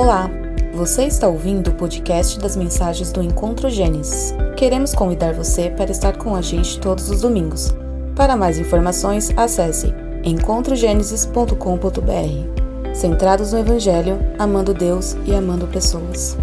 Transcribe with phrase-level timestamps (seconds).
[0.00, 0.30] Olá,
[0.72, 4.32] você está ouvindo o podcast das mensagens do Encontro Gênesis.
[4.56, 7.74] Queremos convidar você para estar com a gente todos os domingos.
[8.14, 9.92] Para mais informações, acesse
[10.22, 12.94] encontrogenesis.com.br.
[12.94, 16.38] Centrados no Evangelho, amando Deus e amando pessoas.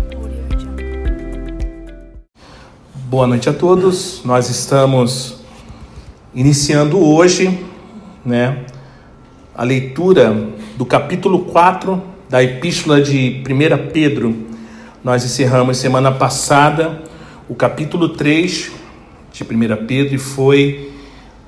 [3.05, 4.21] Boa noite a todos.
[4.25, 5.37] Nós estamos
[6.33, 7.65] iniciando hoje,
[8.25, 8.65] né,
[9.55, 10.35] a leitura
[10.75, 14.35] do capítulo 4 da epístola de 1 Pedro.
[15.03, 17.03] Nós encerramos semana passada
[17.47, 18.71] o capítulo 3
[19.31, 20.91] de 1 Pedro e foi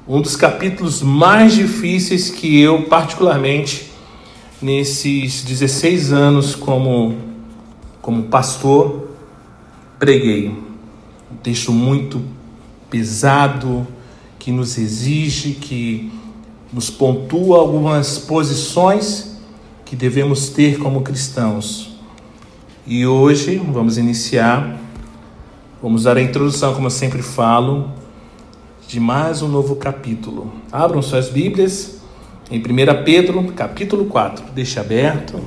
[0.08, 3.92] um dos capítulos mais difíceis que eu, particularmente,
[4.62, 7.16] nesses 16 anos como,
[8.02, 9.10] como pastor,
[9.98, 10.56] preguei.
[11.32, 12.22] Um texto muito
[12.90, 13.86] pesado,
[14.38, 16.12] que nos exige, que
[16.72, 19.37] nos pontua algumas posições
[19.88, 21.98] que devemos ter como cristãos.
[22.86, 24.78] E hoje vamos iniciar,
[25.82, 27.90] vamos dar a introdução, como eu sempre falo,
[28.86, 30.52] de mais um novo capítulo.
[30.74, 32.02] Abram suas Bíblias
[32.52, 34.52] em 1 Pedro, capítulo 4.
[34.54, 35.42] Deixe aberto.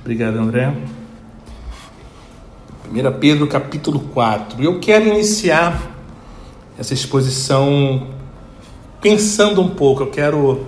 [0.00, 0.74] Obrigado, André.
[2.90, 4.62] 1 Pedro, capítulo 4.
[4.62, 5.97] Eu quero iniciar
[6.78, 8.06] essa exposição
[9.00, 10.04] pensando um pouco.
[10.04, 10.66] Eu quero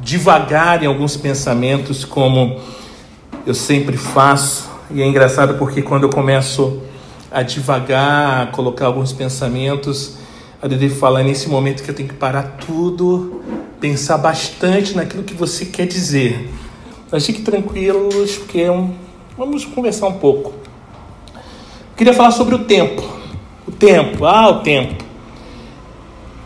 [0.00, 2.60] divagar em alguns pensamentos, como
[3.46, 4.68] eu sempre faço.
[4.90, 6.82] E é engraçado porque quando eu começo
[7.30, 10.16] a divagar, a colocar alguns pensamentos,
[10.60, 13.42] a Dede fala: é nesse momento que eu tenho que parar tudo,
[13.80, 16.50] pensar bastante naquilo que você quer dizer.
[17.10, 18.92] Mas fique tranquilos, porque é um...
[19.38, 20.52] vamos conversar um pouco.
[21.96, 23.02] Queria falar sobre o tempo.
[23.66, 25.05] O tempo, ah, o tempo.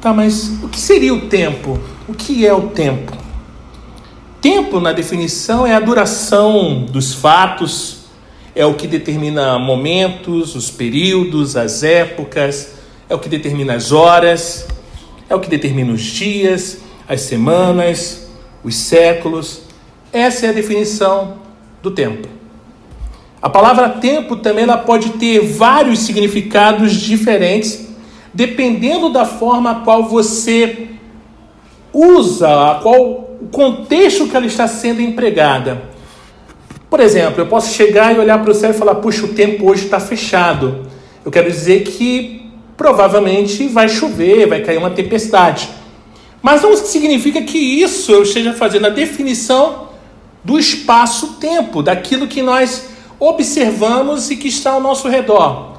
[0.01, 1.79] Tá, mas o que seria o tempo?
[2.09, 3.13] O que é o tempo?
[4.41, 8.07] Tempo, na definição, é a duração dos fatos,
[8.55, 12.73] é o que determina momentos, os períodos, as épocas,
[13.11, 14.67] é o que determina as horas,
[15.29, 18.31] é o que determina os dias, as semanas,
[18.65, 19.65] os séculos.
[20.11, 21.35] Essa é a definição
[21.83, 22.27] do tempo.
[23.43, 27.90] A palavra tempo também ela pode ter vários significados diferentes,
[28.33, 30.89] dependendo da forma a qual você
[31.93, 33.01] usa, a qual
[33.41, 35.83] o contexto que ela está sendo empregada.
[36.89, 39.71] Por exemplo, eu posso chegar e olhar para o céu e falar: puxa, o tempo
[39.71, 40.87] hoje está fechado.
[41.25, 45.69] Eu quero dizer que provavelmente vai chover, vai cair uma tempestade.
[46.43, 49.91] Mas não significa que isso eu esteja fazendo a definição
[50.43, 55.70] do espaço-tempo, daquilo que nós observamos e que está ao nosso redor.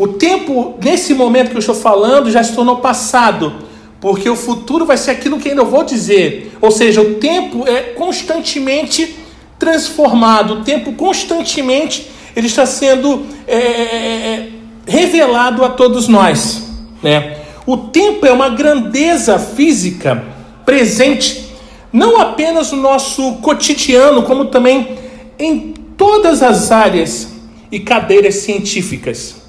[0.00, 3.52] O tempo, nesse momento que eu estou falando, já se tornou passado,
[4.00, 6.56] porque o futuro vai ser aquilo que ainda eu vou dizer.
[6.58, 9.14] Ou seja, o tempo é constantemente
[9.58, 14.48] transformado, o tempo constantemente ele está sendo é, é, é,
[14.86, 16.66] é revelado a todos nós.
[17.02, 17.36] Né?
[17.66, 20.24] O tempo é uma grandeza física
[20.64, 21.44] presente,
[21.92, 24.96] não apenas no nosso cotidiano, como também
[25.38, 27.34] em todas as áreas
[27.70, 29.39] e cadeiras científicas.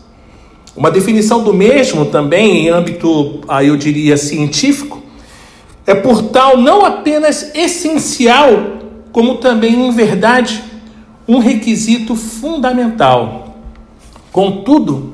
[0.75, 5.01] Uma definição do mesmo também em âmbito, aí eu diria, científico,
[5.85, 8.79] é por tal não apenas essencial,
[9.11, 10.63] como também, em verdade,
[11.27, 13.57] um requisito fundamental.
[14.31, 15.13] Contudo,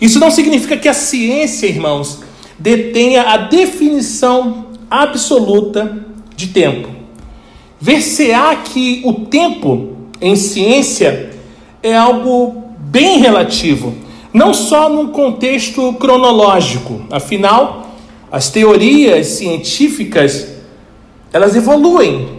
[0.00, 2.20] isso não significa que a ciência, irmãos,
[2.58, 6.04] detenha a definição absoluta
[6.34, 6.88] de tempo.
[7.80, 11.30] Ver-se-á que o tempo em ciência
[11.82, 13.94] é algo bem relativo,
[14.32, 17.02] não só num contexto cronológico.
[17.10, 17.88] Afinal,
[18.30, 20.58] as teorias científicas
[21.32, 22.38] elas evoluem,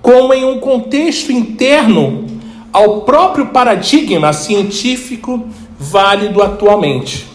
[0.00, 2.26] como em um contexto interno
[2.72, 7.26] ao próprio paradigma científico válido atualmente.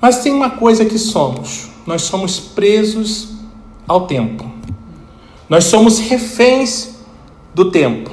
[0.00, 3.36] Mas tem uma coisa que somos: nós somos presos
[3.86, 4.50] ao tempo.
[5.48, 6.98] Nós somos reféns
[7.54, 8.10] do tempo.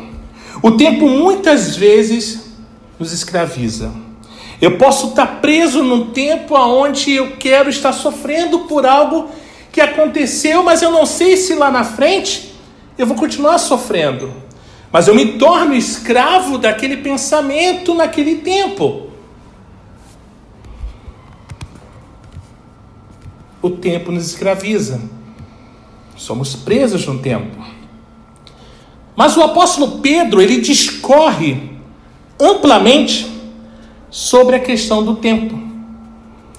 [0.62, 2.54] O tempo muitas vezes
[2.98, 3.92] nos escraviza.
[4.66, 9.30] Eu posso estar preso num tempo onde eu quero estar sofrendo por algo
[9.72, 12.56] que aconteceu, mas eu não sei se lá na frente
[12.98, 14.34] eu vou continuar sofrendo.
[14.92, 19.12] Mas eu me torno escravo daquele pensamento naquele tempo.
[23.62, 25.00] O tempo nos escraviza.
[26.18, 27.64] Somos presos no tempo.
[29.16, 31.70] Mas o apóstolo Pedro, ele discorre
[32.40, 33.35] amplamente
[34.16, 35.60] sobre a questão do tempo.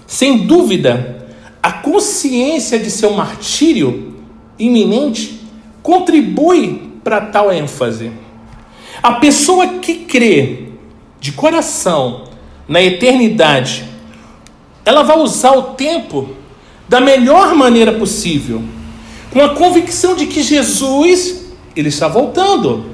[0.07, 1.27] Sem dúvida,
[1.63, 4.15] a consciência de seu martírio
[4.59, 5.41] iminente
[5.83, 8.13] contribui para tal ênfase.
[9.03, 10.65] A pessoa que crê
[11.19, 12.25] de coração
[12.69, 13.87] na eternidade,
[14.85, 16.29] ela vai usar o tempo
[16.87, 18.63] da melhor maneira possível,
[19.33, 22.85] com a convicção de que Jesus ele está voltando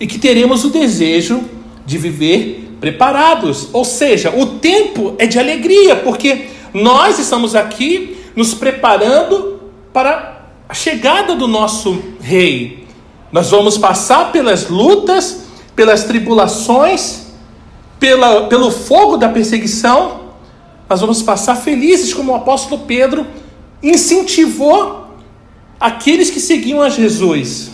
[0.00, 1.40] e que teremos o desejo
[1.86, 3.68] de viver preparados.
[3.72, 9.60] Ou seja, o tempo é de alegria, porque nós estamos aqui nos preparando
[9.92, 12.86] para a chegada do nosso rei.
[13.32, 17.26] Nós vamos passar pelas lutas, pelas tribulações,
[17.98, 20.26] pela, pelo fogo da perseguição,
[20.88, 23.26] mas vamos passar felizes, como o apóstolo Pedro
[23.82, 25.08] incentivou
[25.80, 27.72] aqueles que seguiam a Jesus.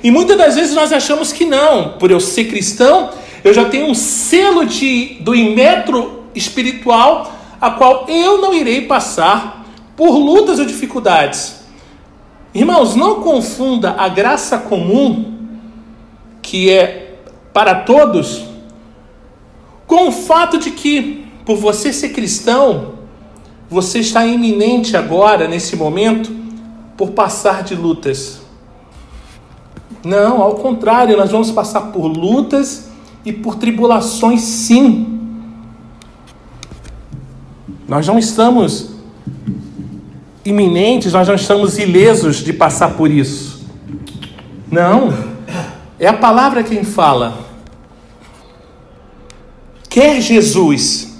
[0.00, 3.10] E muitas das vezes nós achamos que não, por eu ser cristão,
[3.44, 9.66] eu já tenho um selo de, do imetro espiritual, a qual eu não irei passar
[9.96, 11.60] por lutas ou dificuldades.
[12.54, 15.36] Irmãos, não confunda a graça comum,
[16.40, 17.18] que é
[17.52, 18.44] para todos,
[19.86, 22.94] com o fato de que, por você ser cristão,
[23.68, 26.34] você está iminente agora, nesse momento,
[26.96, 28.40] por passar de lutas.
[30.04, 32.87] Não, ao contrário, nós vamos passar por lutas
[33.28, 35.18] e por tribulações, sim.
[37.86, 38.90] Nós não estamos
[40.44, 43.66] iminentes, nós não estamos ilesos de passar por isso.
[44.70, 45.12] Não,
[45.98, 47.46] é a palavra quem fala.
[49.90, 51.18] Quer Jesus,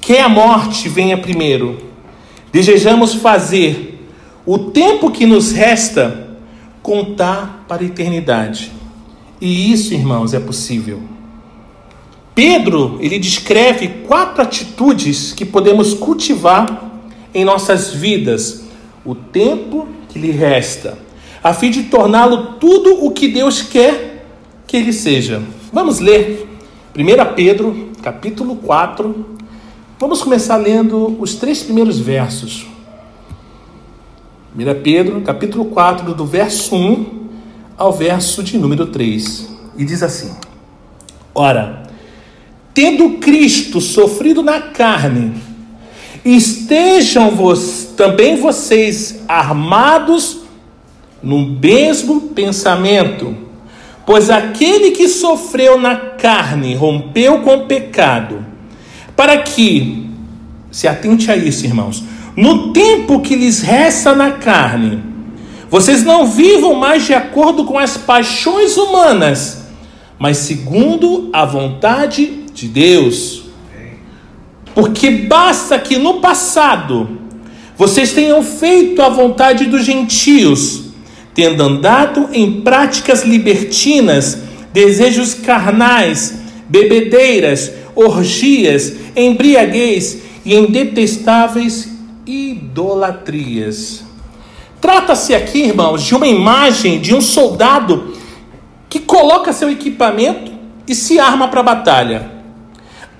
[0.00, 1.90] quer a morte venha primeiro,
[2.52, 4.08] desejamos fazer
[4.44, 6.36] o tempo que nos resta
[6.82, 8.72] contar para a eternidade.
[9.40, 11.13] E isso, irmãos, é possível.
[12.34, 16.92] Pedro, ele descreve quatro atitudes que podemos cultivar
[17.32, 18.64] em nossas vidas,
[19.04, 20.98] o tempo que lhe resta,
[21.42, 24.26] a fim de torná-lo tudo o que Deus quer
[24.66, 25.42] que ele seja.
[25.72, 26.48] Vamos ler
[26.96, 29.26] 1 Pedro, capítulo 4.
[29.98, 32.66] Vamos começar lendo os três primeiros versos.
[34.56, 37.28] 1 Pedro, capítulo 4, do verso 1
[37.76, 39.48] ao verso de número 3.
[39.76, 40.32] E diz assim:
[41.34, 41.82] Ora,
[42.74, 45.32] tendo Cristo sofrido na carne,
[46.24, 50.40] estejam vos, também vocês armados
[51.22, 53.36] no mesmo pensamento,
[54.04, 58.44] pois aquele que sofreu na carne rompeu com o pecado,
[59.14, 60.10] para que,
[60.70, 62.02] se atente a isso, irmãos,
[62.36, 65.00] no tempo que lhes resta na carne,
[65.70, 69.64] vocês não vivam mais de acordo com as paixões humanas,
[70.18, 73.42] mas segundo a vontade de Deus.
[74.74, 77.18] Porque basta que no passado
[77.76, 80.84] vocês tenham feito a vontade dos gentios,
[81.34, 84.38] tendo andado em práticas libertinas,
[84.72, 86.34] desejos carnais,
[86.68, 91.88] bebedeiras, orgias, embriaguez e em detestáveis
[92.26, 94.04] idolatrias.
[94.80, 98.14] Trata-se aqui, irmãos, de uma imagem de um soldado
[98.88, 100.52] que coloca seu equipamento
[100.86, 102.33] e se arma para a batalha.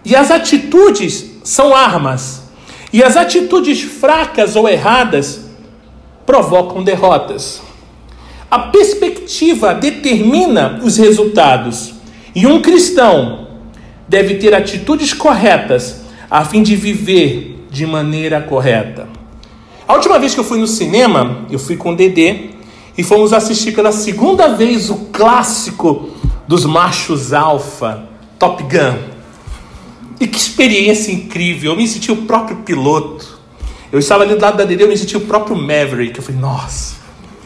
[0.04, 2.42] E as atitudes são armas.
[2.92, 5.40] E as atitudes fracas ou erradas
[6.26, 7.62] provocam derrotas.
[8.50, 11.94] A perspectiva determina os resultados.
[12.34, 13.48] E um cristão
[14.08, 19.08] deve ter atitudes corretas a fim de viver de maneira correta.
[19.86, 22.50] A última vez que eu fui no cinema, eu fui com o Dedê
[22.96, 26.10] e fomos assistir pela segunda vez o clássico
[26.46, 28.04] dos machos alfa,
[28.38, 29.13] Top Gun.
[30.24, 31.72] E que experiência incrível!
[31.72, 33.38] Eu me senti o próprio piloto.
[33.92, 36.16] Eu estava ali do lado da Dedê, eu me senti o próprio Maverick.
[36.16, 36.96] Eu falei, nossa,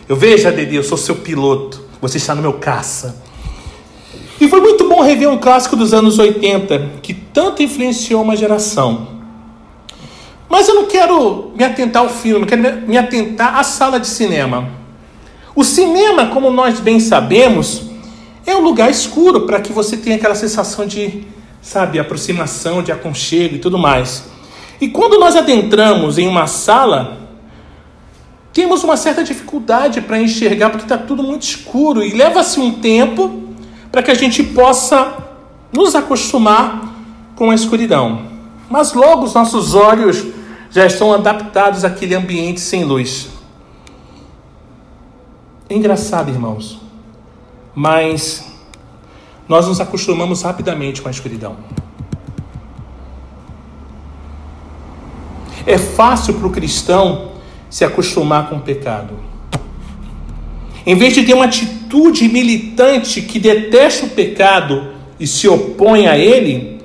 [0.08, 3.20] eu vejo a Dedê, eu sou seu piloto, você está no meu caça.
[4.40, 9.08] E foi muito bom rever um clássico dos anos 80 que tanto influenciou uma geração.
[10.48, 14.06] Mas eu não quero me atentar ao filme, eu quero me atentar à sala de
[14.06, 14.70] cinema.
[15.52, 17.82] O cinema, como nós bem sabemos,
[18.46, 21.26] é um lugar escuro para que você tenha aquela sensação de,
[21.60, 24.28] sabe, aproximação, de aconchego e tudo mais.
[24.80, 27.18] E quando nós adentramos em uma sala,
[28.52, 33.54] temos uma certa dificuldade para enxergar porque está tudo muito escuro e leva-se um tempo
[33.90, 35.16] para que a gente possa
[35.72, 36.94] nos acostumar
[37.34, 38.22] com a escuridão.
[38.68, 40.26] Mas logo os nossos olhos
[40.70, 43.28] já estão adaptados àquele ambiente sem luz.
[45.68, 46.80] É engraçado, irmãos,
[47.74, 48.44] mas
[49.48, 51.56] nós nos acostumamos rapidamente com a escuridão.
[55.66, 57.32] É fácil para o cristão
[57.70, 59.14] se acostumar com o pecado.
[60.86, 66.16] Em vez de ter uma atitude militante que detesta o pecado e se opõe a
[66.16, 66.80] ele,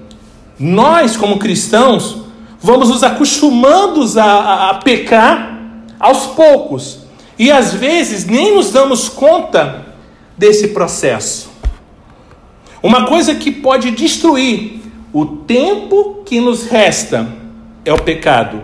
[0.59, 2.23] nós, como cristãos,
[2.59, 5.59] vamos nos acostumando a, a, a pecar
[5.99, 6.99] aos poucos
[7.37, 9.85] e às vezes nem nos damos conta
[10.37, 11.52] desse processo.
[12.83, 14.81] Uma coisa que pode destruir
[15.13, 17.25] o tempo que nos resta
[17.85, 18.61] é o pecado.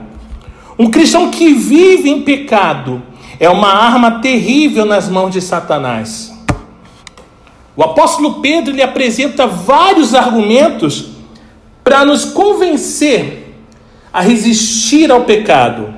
[0.77, 3.01] Um cristão que vive em pecado
[3.39, 6.37] é uma arma terrível nas mãos de Satanás.
[7.77, 11.11] O apóstolo Pedro lhe apresenta vários argumentos
[11.81, 13.55] para nos convencer
[14.11, 15.93] a resistir ao pecado.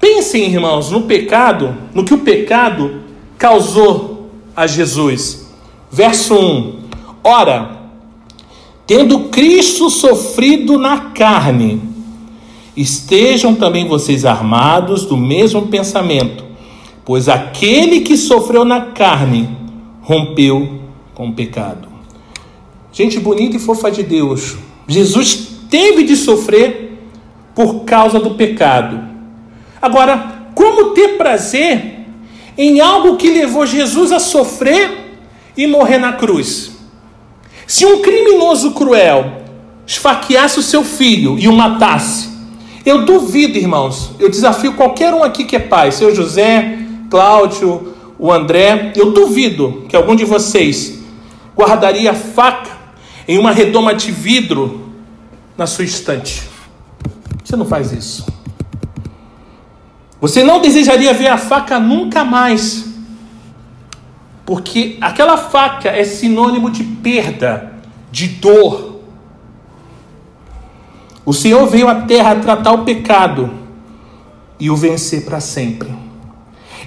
[0.00, 3.02] Pensem, irmãos, no pecado, no que o pecado
[3.38, 5.41] causou a Jesus.
[5.92, 6.78] Verso 1:
[7.22, 7.82] Ora,
[8.86, 11.82] tendo Cristo sofrido na carne,
[12.74, 16.44] estejam também vocês armados do mesmo pensamento,
[17.04, 19.46] pois aquele que sofreu na carne
[20.00, 20.80] rompeu
[21.14, 21.88] com o pecado.
[22.90, 24.56] Gente bonita e fofa de Deus,
[24.88, 27.02] Jesus teve de sofrer
[27.54, 28.98] por causa do pecado.
[29.80, 32.06] Agora, como ter prazer
[32.56, 35.01] em algo que levou Jesus a sofrer
[35.56, 36.72] e morrer na cruz?
[37.66, 39.42] Se um criminoso cruel
[39.86, 42.30] esfaqueasse o seu filho e o matasse,
[42.84, 46.78] eu duvido, irmãos, eu desafio qualquer um aqui que é pai, seu José,
[47.08, 50.98] Cláudio, o André, eu duvido que algum de vocês
[51.56, 52.70] guardaria a faca
[53.26, 54.92] em uma redoma de vidro
[55.56, 56.42] na sua estante.
[57.44, 58.26] Você não faz isso.
[60.20, 62.91] Você não desejaria ver a faca nunca mais,
[64.44, 67.72] porque aquela faca é sinônimo de perda,
[68.10, 69.00] de dor.
[71.24, 73.50] O Senhor veio à terra tratar o pecado
[74.58, 75.88] e o vencer para sempre.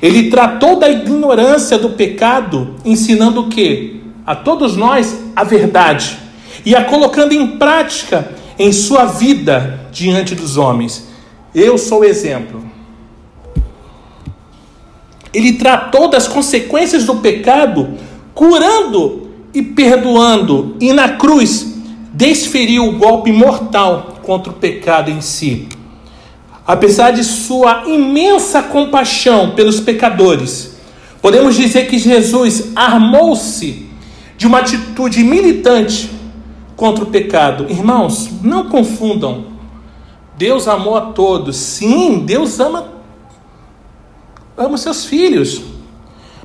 [0.01, 4.01] Ele tratou da ignorância do pecado, ensinando o que?
[4.25, 6.17] A todos nós a verdade
[6.65, 11.07] e a colocando em prática em sua vida diante dos homens.
[11.53, 12.63] Eu sou o exemplo.
[15.35, 17.89] Ele tratou das consequências do pecado,
[18.33, 21.75] curando e perdoando, e na cruz
[22.13, 25.67] desferiu o golpe mortal contra o pecado em si.
[26.65, 30.77] Apesar de sua imensa compaixão pelos pecadores,
[31.21, 33.85] podemos dizer que Jesus armou-se
[34.37, 36.09] de uma atitude militante
[36.77, 37.67] contra o pecado.
[37.69, 39.47] Irmãos, não confundam.
[40.37, 41.57] Deus amou a todos.
[41.57, 42.94] Sim, Deus ama
[44.57, 45.61] ama seus filhos.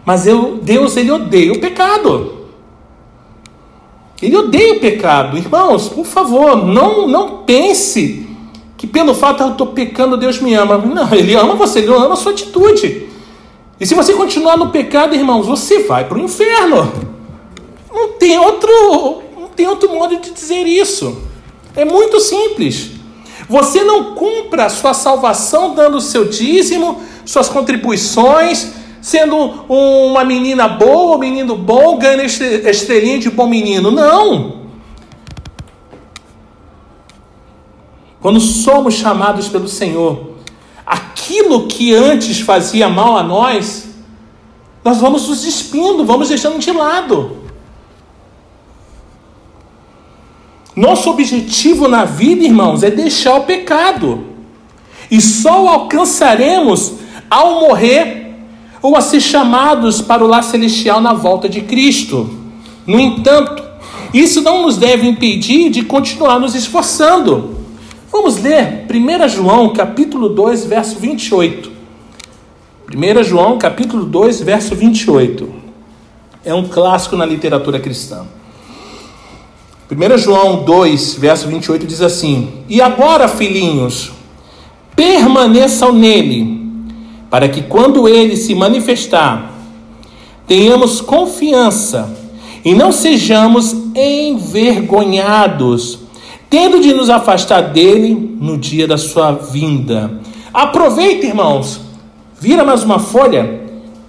[0.04, 2.40] Mas eu, Deus ele odeia o pecado.
[4.22, 5.38] Ele odeia o pecado.
[5.38, 8.28] Irmãos, por favor, não, não pense
[8.76, 10.78] que pelo fato de eu estou pecando, Deus me ama.
[10.78, 13.08] Não, Ele ama você, Ele ama a sua atitude.
[13.78, 16.92] E se você continuar no pecado, irmãos, você vai para o inferno.
[17.92, 21.22] Não tem outro, não tem outro modo de dizer isso.
[21.74, 22.90] É muito simples.
[23.48, 29.36] Você não cumpra a sua salvação dando o seu dízimo, suas contribuições, sendo
[29.68, 33.92] uma menina boa, um menino bom, ganhando estrelinha de bom menino.
[33.92, 34.62] Não.
[38.20, 40.32] Quando somos chamados pelo Senhor,
[40.84, 43.88] aquilo que antes fazia mal a nós,
[44.84, 47.36] nós vamos nos despindo, vamos deixando de lado.
[50.74, 54.24] Nosso objetivo na vida, irmãos, é deixar o pecado.
[55.08, 56.98] E só o alcançaremos
[57.30, 58.34] ao morrer
[58.82, 62.28] ou a ser chamados para o lar celestial na volta de Cristo.
[62.86, 63.62] No entanto,
[64.12, 67.56] isso não nos deve impedir de continuar nos esforçando.
[68.10, 71.70] Vamos ler 1 João, capítulo 2, verso 28.
[72.92, 75.48] 1 João, capítulo 2, verso 28.
[76.44, 78.26] É um clássico na literatura cristã.
[79.88, 84.10] 1 João 2, verso 28 diz assim: E agora, filhinhos,
[84.96, 86.59] permaneçam nele
[87.30, 89.54] para que quando ele se manifestar,
[90.46, 92.12] tenhamos confiança
[92.64, 96.00] e não sejamos envergonhados,
[96.50, 100.20] tendo de nos afastar dele no dia da sua vinda.
[100.52, 101.80] Aproveita, irmãos,
[102.38, 103.60] vira mais uma folha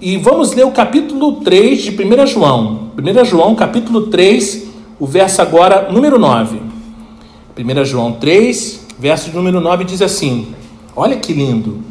[0.01, 2.91] e vamos ler o capítulo 3 de 1 João.
[2.97, 4.67] 1 João, capítulo 3,
[4.99, 6.59] o verso agora, número 9.
[7.55, 10.47] 1 João 3, verso número 9 diz assim:
[10.95, 11.90] Olha que lindo.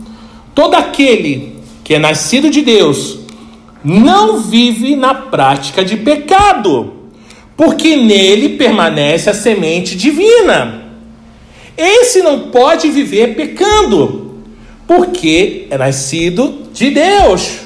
[0.54, 3.18] Todo aquele que é nascido de Deus
[3.82, 6.92] não vive na prática de pecado,
[7.56, 10.84] porque nele permanece a semente divina.
[11.76, 14.38] esse não pode viver pecando,
[14.86, 17.60] porque é nascido de Deus.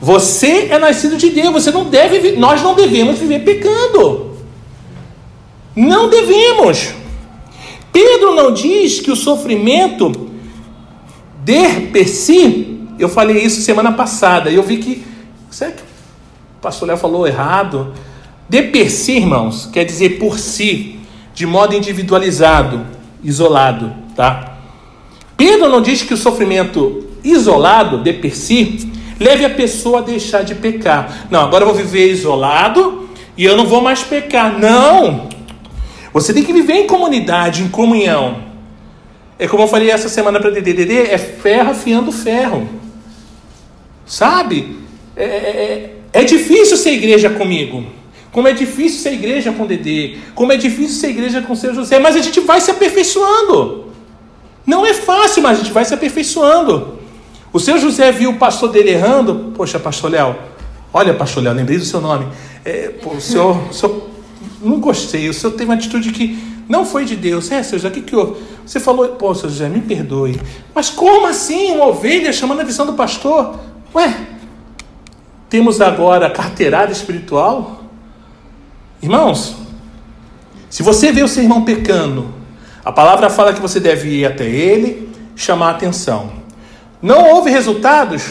[0.00, 4.36] Você é nascido de Deus, você não deve, nós não devemos viver pecando.
[5.76, 7.01] Não devemos.
[7.92, 10.30] Pedro não diz que o sofrimento
[11.44, 15.04] de per si, eu falei isso semana passada, e eu vi que,
[15.50, 17.92] será que o pastor Léo falou errado?
[18.48, 20.98] De per si, irmãos, quer dizer por si,
[21.34, 22.86] de modo individualizado,
[23.22, 24.58] isolado, tá?
[25.36, 30.42] Pedro não diz que o sofrimento isolado, de per si, leve a pessoa a deixar
[30.42, 31.26] de pecar.
[31.30, 34.58] Não, agora eu vou viver isolado e eu não vou mais pecar.
[34.58, 35.31] Não!
[36.12, 38.42] Você tem que viver em comunidade, em comunhão.
[39.38, 42.68] É como eu falei essa semana para Dedê, é ferro afiando ferro.
[44.06, 44.78] Sabe?
[45.16, 47.84] É, é, é, é difícil ser igreja comigo.
[48.30, 50.16] Como é difícil ser igreja com Dedê.
[50.34, 51.98] Como é difícil ser igreja com seu José.
[51.98, 53.86] Mas a gente vai se aperfeiçoando.
[54.66, 56.98] Não é fácil, mas a gente vai se aperfeiçoando.
[57.52, 59.52] O seu José viu o pastor dele errando.
[59.54, 60.36] Poxa, pastor Léo,
[60.92, 62.26] olha, pastor Léo, lembrei do seu nome.
[62.64, 64.08] É, pô, o, senhor, o senhor,
[64.62, 67.50] não gostei, o senhor teve uma atitude que não foi de Deus.
[67.50, 68.40] É, seu José, o que, que houve?
[68.64, 70.40] Você falou, pô, seu José, me perdoe.
[70.74, 71.72] Mas como assim?
[71.72, 73.58] Uma ovelha chamando a visão do pastor?
[73.94, 74.14] Ué,
[75.50, 77.82] temos agora carteirada espiritual?
[79.02, 79.56] Irmãos,
[80.70, 82.32] se você vê o seu irmão pecando,
[82.84, 86.32] a palavra fala que você deve ir até ele, chamar a atenção.
[87.02, 88.30] Não houve resultados?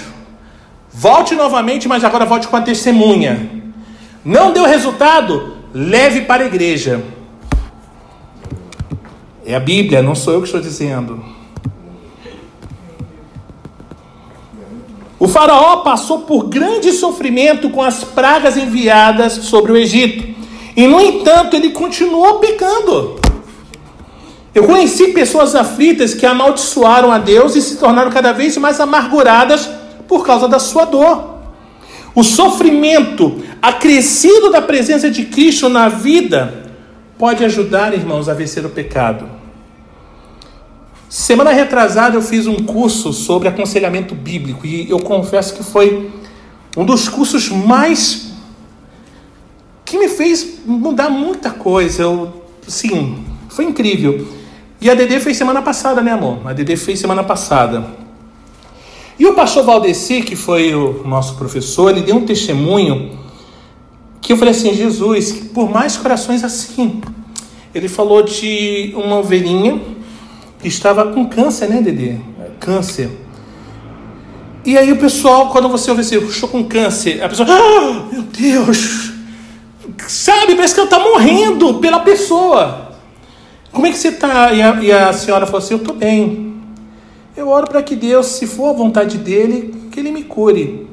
[0.92, 3.50] Volte novamente, mas agora volte com a testemunha.
[4.24, 5.51] Não deu resultado?
[5.74, 7.02] Leve para a igreja.
[9.46, 11.24] É a Bíblia, não sou eu que estou dizendo.
[15.18, 20.36] O Faraó passou por grande sofrimento com as pragas enviadas sobre o Egito.
[20.76, 23.20] E, no entanto, ele continuou pecando.
[24.54, 29.70] Eu conheci pessoas aflitas que amaldiçoaram a Deus e se tornaram cada vez mais amarguradas
[30.08, 31.31] por causa da sua dor.
[32.14, 36.72] O sofrimento acrescido da presença de Cristo na vida
[37.18, 39.30] pode ajudar, irmãos, a vencer o pecado.
[41.08, 46.10] Semana retrasada eu fiz um curso sobre aconselhamento bíblico e eu confesso que foi
[46.76, 48.32] um dos cursos mais
[49.86, 52.04] que me fez mudar muita coisa.
[52.04, 54.28] Eu, sim, foi incrível.
[54.80, 56.40] E a Dede fez semana passada, né, amor?
[56.46, 58.01] A Dede fez semana passada.
[59.22, 63.20] E o pastor Valdeci, que foi o nosso professor, ele deu um testemunho
[64.20, 67.00] que eu falei assim: Jesus, por mais corações assim.
[67.72, 69.80] Ele falou de uma ovelhinha
[70.60, 72.20] que estava com câncer, né, Dede?
[72.60, 73.12] Câncer.
[74.66, 78.24] E aí o pessoal, quando você ouve assim, estou com câncer, a pessoa, ah, meu
[78.24, 79.12] Deus,
[80.08, 82.96] sabe, parece que ela está morrendo pela pessoa.
[83.72, 84.52] Como é que você está?
[84.52, 86.51] E, e a, senhora falou assim: Eu estou bem.
[87.36, 90.88] Eu oro para que Deus, se for a vontade dele, que ele me cure.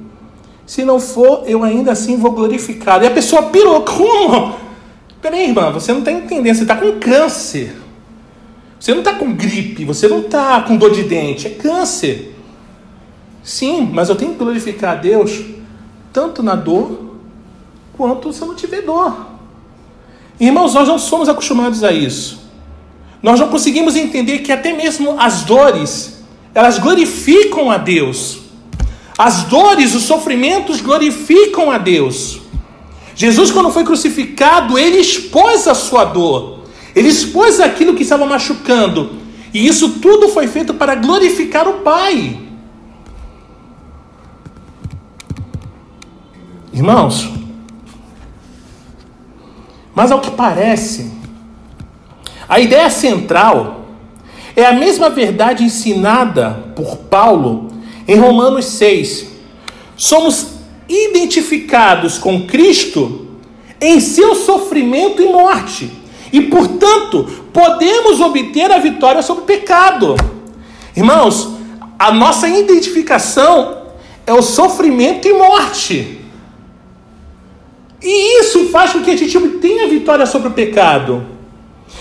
[0.67, 3.03] Se não for, eu ainda assim vou glorificar.
[3.03, 4.55] E a pessoa pirou: Como?
[5.21, 6.55] Peraí, irmã, você não está entendendo.
[6.55, 7.77] Você está com câncer.
[8.79, 9.85] Você não está com gripe.
[9.85, 11.47] Você não está com dor de dente.
[11.47, 12.37] É câncer.
[13.43, 15.43] Sim, mas eu tenho que glorificar a Deus
[16.13, 17.17] tanto na dor
[17.97, 19.27] quanto se eu não tiver dor.
[20.39, 22.49] Irmãos, nós não somos acostumados a isso.
[23.23, 26.18] Nós não conseguimos entender que até mesmo as dores,
[26.59, 28.41] elas glorificam a Deus.
[29.17, 32.41] As dores, os sofrimentos glorificam a Deus.
[33.15, 36.65] Jesus, quando foi crucificado, ele expôs a sua dor.
[36.97, 39.19] Ele expôs aquilo que estava machucando.
[39.55, 42.41] E isso tudo foi feito para glorificar o Pai.
[46.73, 47.31] Irmãos,
[49.95, 51.13] mas ao que parece,
[52.49, 53.78] a ideia central
[54.59, 57.69] é a mesma verdade ensinada por Paulo
[58.09, 59.29] em Romanos 6.
[59.97, 60.49] Somos
[60.89, 63.29] identificados com Cristo
[63.81, 65.89] em seu sofrimento e morte,
[66.33, 70.17] e portanto podemos obter a vitória sobre o pecado.
[70.97, 71.51] Irmãos,
[71.97, 73.83] a nossa identificação
[74.27, 76.19] é o sofrimento e morte.
[78.03, 81.38] E isso faz com que a gente obtenha a vitória sobre o pecado.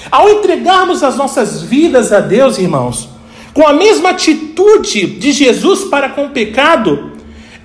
[0.10, 3.10] Ao entregarmos as nossas vidas a Deus, irmãos,
[3.54, 7.14] com a mesma atitude de Jesus para com o pecado,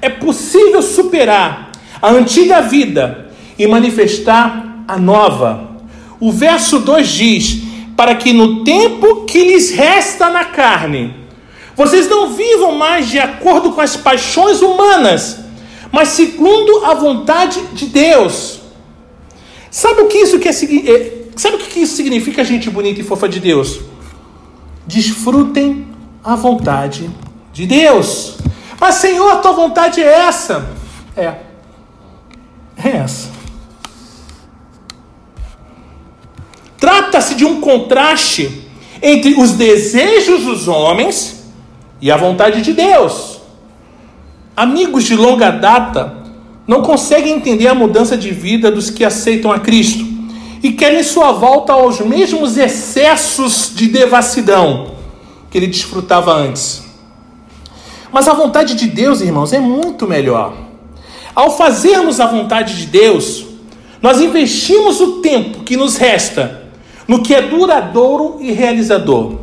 [0.01, 5.71] é possível superar a antiga vida e manifestar a nova.
[6.19, 7.63] O verso 2 diz:
[7.97, 11.15] Para que no tempo que lhes resta na carne,
[11.77, 15.41] vocês não vivam mais de acordo com as paixões humanas,
[15.91, 18.61] mas segundo a vontade de Deus.
[19.71, 20.53] Sabe o que isso quer,
[21.37, 23.81] sabe o que isso significa, gente bonita e fofa de Deus?
[24.87, 25.89] Desfrutem
[26.23, 27.11] a vontade
[27.53, 28.37] de Deus.
[28.81, 30.69] Mas, Senhor, a tua vontade é essa.
[31.17, 31.35] É.
[32.77, 33.31] É essa.
[36.79, 38.67] Trata-se de um contraste
[39.01, 41.45] entre os desejos dos homens
[42.01, 43.41] e a vontade de Deus.
[44.57, 46.17] Amigos de longa data
[46.67, 50.12] não conseguem entender a mudança de vida dos que aceitam a Cristo
[50.63, 54.93] e querem sua volta aos mesmos excessos de devassidão
[55.51, 56.83] que ele desfrutava antes.
[58.13, 60.55] Mas a vontade de Deus, irmãos, é muito melhor.
[61.35, 63.47] Ao fazermos a vontade de Deus,
[64.01, 66.63] nós investimos o tempo que nos resta
[67.09, 69.37] no que é duradouro e realizador.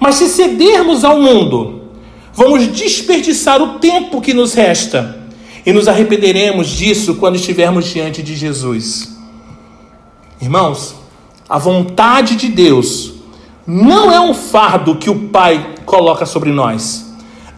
[0.00, 1.82] Mas se cedermos ao mundo,
[2.32, 5.18] vamos desperdiçar o tempo que nos resta
[5.64, 9.17] e nos arrependeremos disso quando estivermos diante de Jesus.
[10.40, 10.94] Irmãos,
[11.48, 13.14] a vontade de Deus
[13.66, 17.12] não é um fardo que o Pai coloca sobre nós.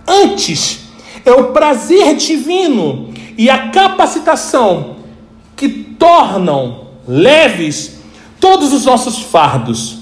[0.06, 0.80] Antes,
[1.24, 4.96] é o prazer divino e a capacitação
[5.54, 8.00] que tornam leves
[8.38, 9.98] todos os nossos fardos.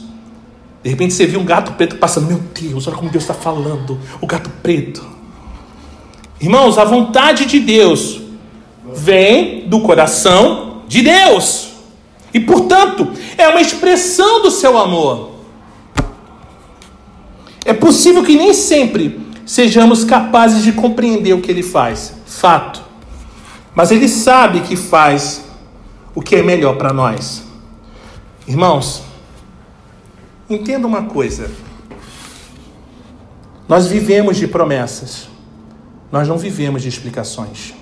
[0.82, 3.98] De repente você viu um gato preto passando, meu Deus, olha como Deus está falando,
[4.20, 5.04] o gato preto.
[6.40, 8.20] Irmãos, a vontade de Deus
[8.92, 11.67] vem do coração de Deus.
[12.32, 15.30] E, portanto, é uma expressão do seu amor.
[17.64, 22.82] É possível que nem sempre sejamos capazes de compreender o que ele faz, fato.
[23.74, 25.44] Mas ele sabe que faz
[26.14, 27.44] o que é melhor para nós.
[28.46, 29.02] Irmãos,
[30.48, 31.50] entenda uma coisa.
[33.68, 35.28] Nós vivemos de promessas,
[36.10, 37.74] nós não vivemos de explicações.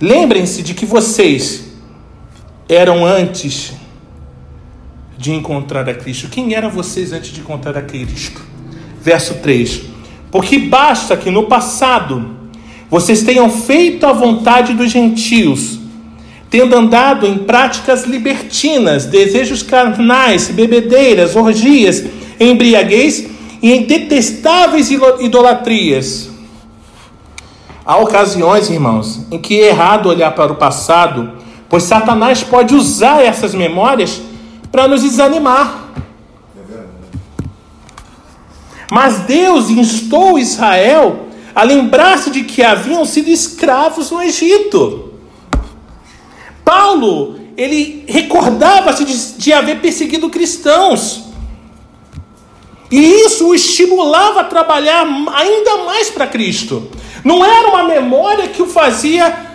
[0.00, 1.63] Lembrem-se de que vocês
[2.68, 3.72] eram antes
[5.16, 6.28] de encontrar a Cristo.
[6.28, 8.40] Quem eram vocês antes de encontrar a Cristo?
[9.00, 9.82] Verso 3:
[10.30, 12.36] Porque basta que no passado
[12.90, 15.78] vocês tenham feito a vontade dos gentios,
[16.50, 22.04] tendo andado em práticas libertinas, desejos carnais, bebedeiras, orgias,
[22.38, 23.26] embriaguez
[23.62, 26.30] e em detestáveis idolatrias.
[27.86, 31.43] Há ocasiões, irmãos, em que é errado olhar para o passado
[31.74, 34.22] Pois Satanás pode usar essas memórias
[34.70, 35.88] para nos desanimar.
[38.88, 45.14] Mas Deus instou Israel a lembrar-se de que haviam sido escravos no Egito.
[46.64, 51.24] Paulo, ele recordava-se de, de haver perseguido cristãos.
[52.88, 56.88] E isso o estimulava a trabalhar ainda mais para Cristo.
[57.24, 59.53] Não era uma memória que o fazia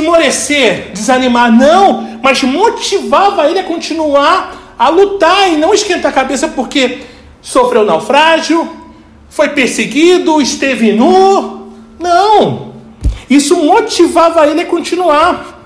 [0.00, 6.48] esmorecer, desanimar, não, mas motivava ele a continuar a lutar e não esquentar a cabeça
[6.48, 7.02] porque
[7.40, 8.68] sofreu naufrágio,
[9.28, 11.68] foi perseguido, esteve nu.
[11.98, 12.72] Não.
[13.28, 15.60] Isso motivava ele a continuar.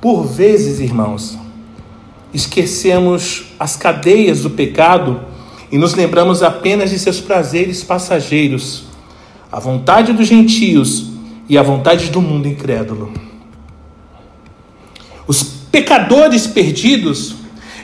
[0.00, 1.38] Por vezes, irmãos,
[2.32, 5.20] esquecemos as cadeias do pecado
[5.70, 8.89] e nos lembramos apenas de seus prazeres passageiros
[9.50, 11.10] a vontade dos gentios
[11.48, 13.12] e a vontade do mundo incrédulo.
[15.26, 17.36] Os pecadores perdidos,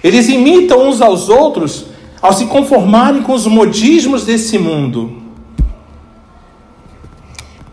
[0.03, 1.87] eles imitam uns aos outros
[2.21, 5.23] ao se conformarem com os modismos desse mundo.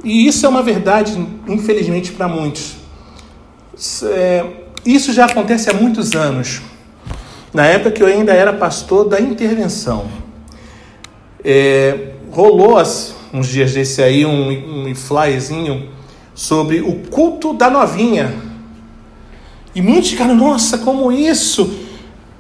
[0.04, 1.16] E isso é uma verdade,
[1.48, 2.76] infelizmente, para muitos.
[4.04, 4.46] É,
[4.86, 6.62] isso já acontece há muitos anos.
[7.54, 10.08] Na época que eu ainda era pastor da intervenção.
[11.44, 15.90] É, rolou as, uns dias desse aí um, um flyzinho
[16.36, 18.32] sobre o culto da novinha.
[19.74, 21.80] E muitos ficaram, nossa, como isso?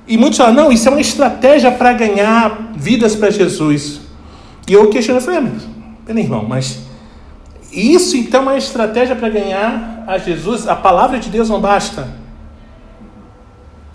[0.08, 4.02] E muitos falaram, não, isso é uma estratégia para ganhar vidas para Jesus.
[4.68, 5.70] E eu questionei, falei, ah,
[6.06, 6.80] pera irmão, mas
[7.72, 10.68] isso então é uma estratégia para ganhar a Jesus?
[10.68, 12.08] A palavra de Deus não basta.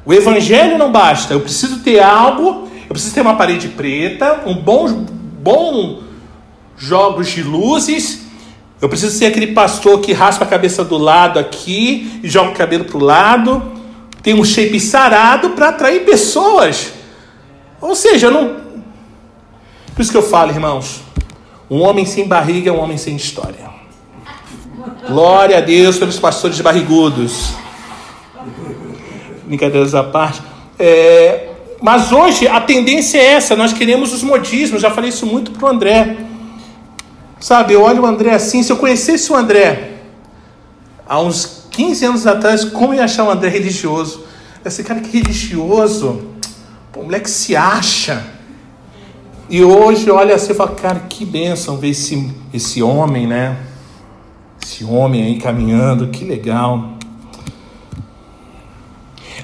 [0.04, 1.32] O evangelho não basta.
[1.32, 5.06] Eu preciso ter algo, eu preciso ter uma parede preta, um bom,
[5.40, 6.07] bom
[6.78, 8.22] jogos de luzes.
[8.80, 12.54] Eu preciso ser aquele pastor que raspa a cabeça do lado aqui e joga o
[12.54, 13.72] cabelo para o lado.
[14.22, 16.92] Tem um shape sarado para atrair pessoas.
[17.80, 18.56] Ou seja, não.
[19.94, 21.02] Por isso que eu falo, irmãos.
[21.68, 23.68] Um homem sem barriga é um homem sem história.
[25.08, 27.52] Glória a Deus pelos pastores barrigudos.
[29.44, 30.40] Brincadeiras à parte.
[30.78, 31.48] É,
[31.80, 35.66] mas hoje a tendência é essa, nós queremos os modismos, já falei isso muito para
[35.66, 36.27] o André.
[37.40, 39.98] Sabe, eu olho o André assim, se eu conhecesse o André
[41.06, 44.24] há uns 15 anos atrás, como ia achar o André religioso?
[44.64, 46.22] Esse cara que religioso,
[46.96, 48.26] o moleque se acha.
[49.48, 53.56] E hoje olha assim e fala, cara, que bênção ver esse, esse homem, né?
[54.62, 56.98] Esse homem aí caminhando, que legal.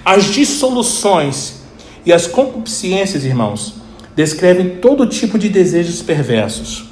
[0.05, 1.63] As dissoluções
[2.05, 3.77] e as concupiscências, irmãos,
[4.15, 6.85] descrevem todo tipo de desejos perversos,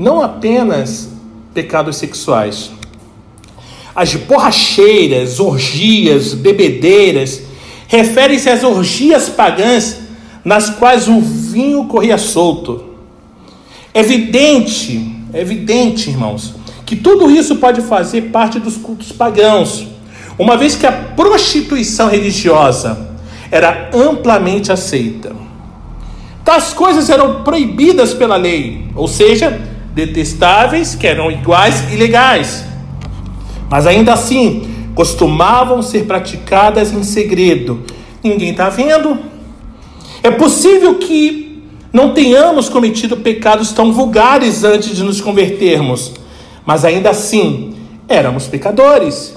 [0.00, 1.10] não apenas
[1.52, 2.70] pecados sexuais.
[3.94, 7.42] As borracheiras, orgias, bebedeiras
[7.86, 9.98] referem-se às orgias pagãs
[10.42, 12.82] nas quais o vinho corria solto.
[13.92, 16.54] Evidente, evidente, irmãos,
[16.86, 19.86] que tudo isso pode fazer parte dos cultos pagãos,
[20.38, 23.10] uma vez que a prostituição religiosa
[23.50, 25.36] era amplamente aceita.
[26.42, 32.64] Tais coisas eram proibidas pela lei, ou seja, detestáveis, que eram iguais e legais.
[33.68, 37.82] Mas ainda assim, costumavam ser praticadas em segredo.
[38.22, 39.18] Ninguém está vendo.
[40.22, 46.12] É possível que não tenhamos cometido pecados tão vulgares antes de nos convertermos,
[46.64, 47.74] mas ainda assim
[48.08, 49.34] éramos pecadores.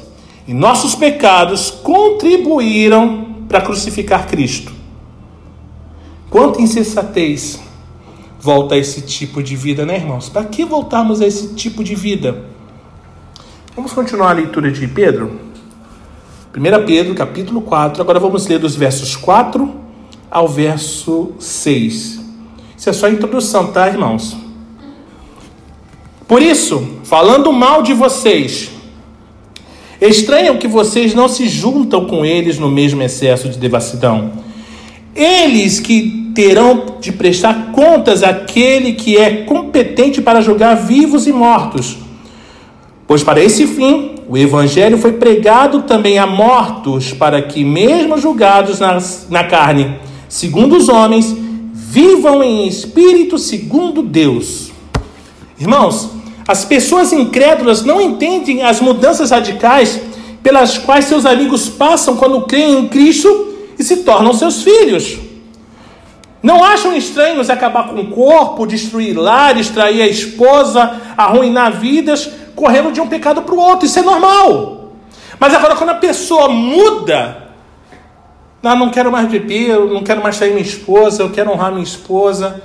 [0.48, 4.72] E nossos pecados contribuíram para crucificar Cristo.
[6.30, 7.60] Quanta insensatez
[8.44, 10.28] volta a esse tipo de vida, né, irmãos?
[10.28, 12.46] Para que voltarmos a esse tipo de vida?
[13.74, 15.40] Vamos continuar a leitura de Pedro?
[16.56, 18.02] 1 Pedro, capítulo 4.
[18.02, 19.74] Agora vamos ler dos versos 4
[20.30, 22.20] ao verso 6.
[22.78, 24.36] Isso é só a introdução, tá, irmãos?
[26.28, 28.74] Por isso, falando mal de vocês,
[30.02, 34.34] Estranham que vocês não se juntam com eles no mesmo excesso de devassidão.
[35.16, 41.98] Eles que terão de prestar contas àquele que é competente para julgar vivos e mortos.
[43.08, 48.80] Pois para esse fim, o evangelho foi pregado também a mortos, para que, mesmo julgados
[48.80, 48.98] na,
[49.30, 49.96] na carne,
[50.30, 51.36] segundo os homens,
[51.74, 54.72] vivam em espírito segundo Deus.
[55.60, 56.10] Irmãos,
[56.48, 60.02] as pessoas incrédulas não entendem as mudanças radicais
[60.42, 65.18] pelas quais seus amigos passam quando creem em Cristo e se tornam seus filhos.
[66.44, 72.92] Não acham estranhos acabar com o corpo, destruir lares, trair a esposa, arruinar vidas, correndo
[72.92, 73.86] de um pecado para o outro.
[73.86, 74.92] Isso é normal.
[75.40, 77.48] Mas agora, quando a pessoa muda,
[78.62, 81.84] não, não quero mais beber, não quero mais trair minha esposa, eu quero honrar minha
[81.84, 82.62] esposa,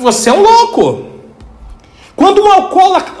[0.00, 1.06] você é um louco.
[2.16, 2.52] Quando um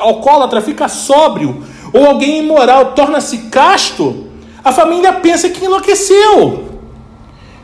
[0.00, 4.26] alcoólatra fica sóbrio ou alguém imoral torna-se casto,
[4.64, 6.71] a família pensa que enlouqueceu.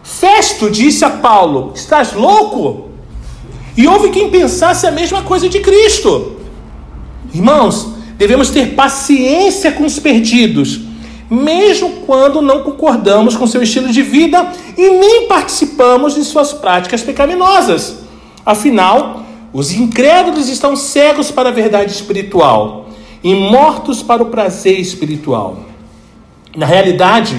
[0.09, 2.89] Festo disse a Paulo: Estás louco?
[3.77, 6.39] E houve quem pensasse a mesma coisa de Cristo.
[7.33, 10.81] Irmãos, devemos ter paciência com os perdidos,
[11.31, 17.03] mesmo quando não concordamos com seu estilo de vida e nem participamos de suas práticas
[17.03, 17.99] pecaminosas.
[18.45, 22.89] Afinal, os incrédulos estão cegos para a verdade espiritual
[23.23, 25.59] e mortos para o prazer espiritual.
[26.57, 27.39] Na realidade,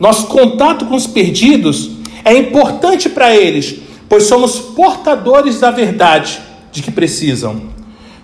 [0.00, 1.90] nosso contato com os perdidos
[2.24, 6.40] é importante para eles, pois somos portadores da verdade
[6.72, 7.60] de que precisam.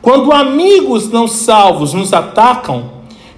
[0.00, 2.92] Quando amigos não salvos nos atacam,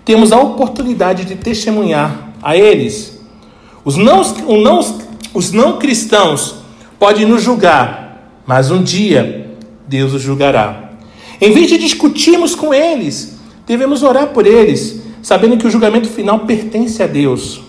[0.05, 3.20] temos a oportunidade de testemunhar a eles.
[3.85, 4.22] Os não,
[5.35, 6.57] os não cristãos
[6.98, 9.51] podem nos julgar, mas um dia
[9.87, 10.92] Deus os julgará.
[11.40, 16.40] Em vez de discutirmos com eles, devemos orar por eles, sabendo que o julgamento final
[16.40, 17.67] pertence a Deus.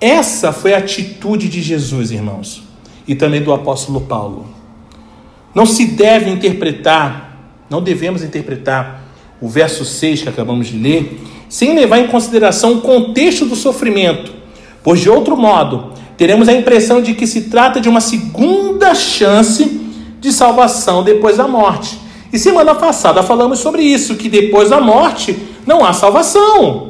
[0.00, 2.62] Essa foi a atitude de Jesus, irmãos,
[3.06, 4.46] e também do apóstolo Paulo.
[5.54, 7.36] Não se deve interpretar,
[7.68, 9.02] não devemos interpretar
[9.40, 14.32] o verso 6 que acabamos de ler, sem levar em consideração o contexto do sofrimento,
[14.82, 19.80] pois de outro modo, teremos a impressão de que se trata de uma segunda chance
[20.20, 21.98] de salvação depois da morte.
[22.32, 26.87] E semana passada falamos sobre isso, que depois da morte não há salvação.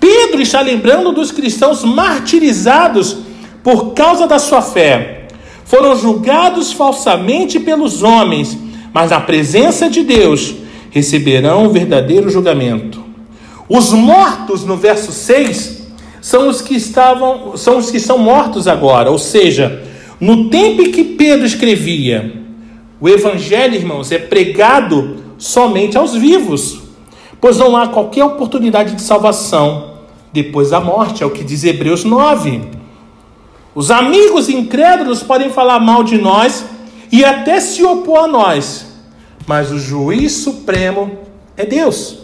[0.00, 3.18] Pedro está lembrando dos cristãos martirizados
[3.62, 5.28] por causa da sua fé.
[5.64, 8.58] Foram julgados falsamente pelos homens,
[8.92, 10.54] mas na presença de Deus
[10.90, 13.04] receberão o verdadeiro julgamento.
[13.68, 15.86] Os mortos no verso 6
[16.20, 19.84] são os que estavam, são os que são mortos agora, ou seja,
[20.20, 22.40] no tempo em que Pedro escrevia,
[23.00, 26.82] o evangelho, irmãos, é pregado somente aos vivos,
[27.40, 29.90] pois não há qualquer oportunidade de salvação
[30.32, 32.62] depois da morte, é o que diz Hebreus 9.
[33.74, 36.64] Os amigos incrédulos podem falar mal de nós
[37.10, 38.86] e até se opor a nós,
[39.46, 41.18] mas o juiz supremo
[41.56, 42.18] é Deus.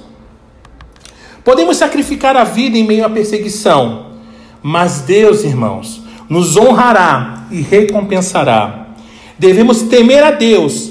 [1.44, 4.06] Podemos sacrificar a vida em meio à perseguição,
[4.62, 8.86] mas Deus, irmãos, nos honrará e recompensará.
[9.38, 10.90] Devemos temer a Deus,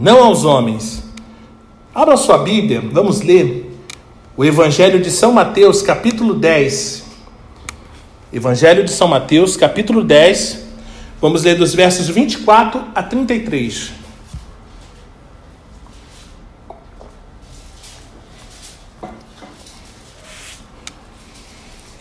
[0.00, 1.01] não aos homens.
[1.94, 3.70] Abra sua Bíblia, vamos ler
[4.34, 7.04] o Evangelho de São Mateus, capítulo 10.
[8.32, 10.64] Evangelho de São Mateus, capítulo 10.
[11.20, 13.92] Vamos ler dos versos 24 a 33.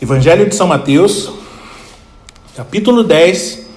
[0.01, 1.33] Evangelho de São Mateus,
[2.55, 3.67] capítulo 10,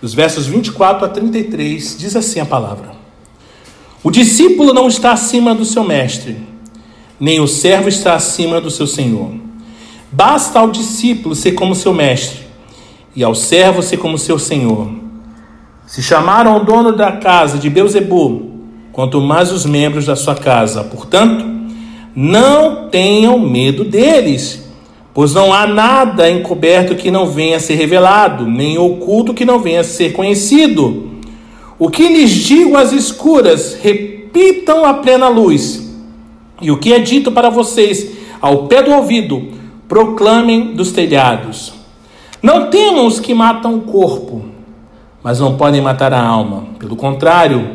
[0.00, 2.95] dos versos 24 a 33, diz assim a palavra:
[4.02, 6.36] O discípulo não está acima do seu mestre,
[7.18, 9.32] nem o servo está acima do seu senhor.
[10.12, 12.40] Basta ao discípulo ser como seu mestre,
[13.14, 14.88] e ao servo ser como seu senhor.
[15.86, 18.50] Se chamaram o dono da casa de Beuzebu,
[18.92, 20.84] quanto mais os membros da sua casa.
[20.84, 21.44] Portanto,
[22.14, 24.66] não tenham medo deles
[25.16, 29.58] Pois não há nada encoberto que não venha a ser revelado, nem oculto que não
[29.58, 31.15] venha a ser conhecido.
[31.78, 35.94] O que lhes digo às escuras, repitam a plena luz.
[36.60, 39.48] E o que é dito para vocês ao pé do ouvido,
[39.88, 41.72] proclamem dos telhados.
[42.42, 44.44] Não temam os que matam o corpo,
[45.22, 46.64] mas não podem matar a alma.
[46.78, 47.68] Pelo contrário,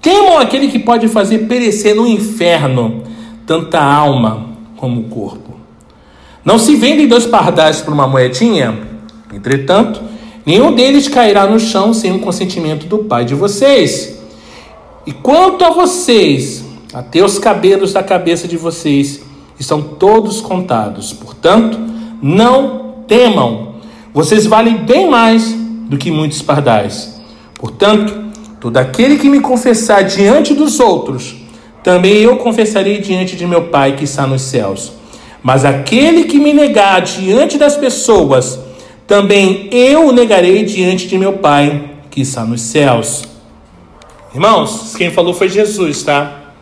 [0.00, 3.02] temam aquele que pode fazer perecer no inferno
[3.46, 4.46] tanta alma
[4.76, 5.56] como o corpo.
[6.44, 8.78] Não se vendem dois pardais por uma moedinha?
[9.32, 10.00] Entretanto,
[10.48, 14.18] nenhum deles cairá no chão sem o consentimento do Pai de vocês.
[15.04, 19.20] E quanto a vocês, até os cabelos da cabeça de vocês
[19.60, 21.12] estão todos contados.
[21.12, 21.78] Portanto,
[22.22, 23.74] não temam.
[24.14, 25.52] Vocês valem bem mais
[25.86, 27.20] do que muitos pardais.
[27.54, 28.18] Portanto,
[28.58, 31.36] todo aquele que me confessar diante dos outros,
[31.84, 34.92] também eu confessarei diante de meu Pai que está nos céus.
[35.42, 38.58] Mas aquele que me negar diante das pessoas,
[39.08, 43.24] também eu o negarei diante de meu Pai que está nos céus.
[44.34, 46.52] Irmãos, quem falou foi Jesus, tá?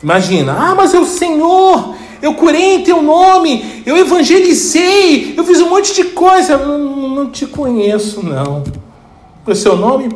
[0.00, 5.60] Imagina, ah, mas é o Senhor, eu curei em teu nome, eu evangelizei, eu fiz
[5.60, 6.56] um monte de coisa.
[6.58, 8.62] Não, não te conheço, não.
[9.44, 10.08] O seu nome?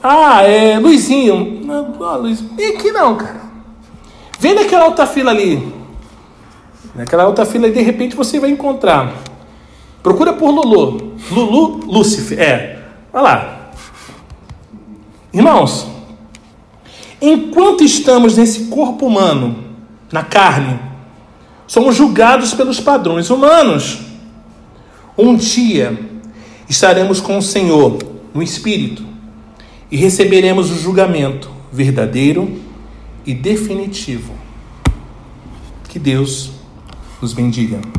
[0.00, 1.62] Ah, é Luizinho.
[2.00, 3.40] Ah, Luiz, vem aqui não, cara.
[4.38, 5.72] Vem naquela outra fila ali.
[6.94, 9.33] Naquela outra fila, de repente você vai encontrar.
[10.04, 11.14] Procura por Lulu.
[11.30, 12.38] Lulu Lúcifer.
[12.38, 12.78] É.
[13.10, 13.70] Vai lá.
[15.32, 15.88] Irmãos,
[17.22, 19.64] enquanto estamos nesse corpo humano,
[20.12, 20.78] na carne,
[21.66, 24.00] somos julgados pelos padrões humanos.
[25.16, 25.98] Um dia
[26.68, 27.96] estaremos com o Senhor
[28.34, 29.02] no Espírito
[29.90, 32.60] e receberemos o julgamento verdadeiro
[33.24, 34.34] e definitivo.
[35.88, 36.50] Que Deus
[37.22, 37.94] nos bendiga.